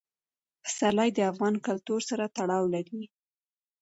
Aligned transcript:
پسرلی 0.63 1.09
د 1.13 1.19
افغان 1.31 1.55
کلتور 1.67 1.99
سره 2.09 2.25
تړاو 2.37 2.63
لري. 2.73 3.01